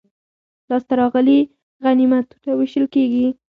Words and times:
لاسته 0.69 0.93
راغلي 1.01 1.39
غنیمتونه 1.83 2.51
وېشل 2.55 2.85
کیږي. 2.93 3.27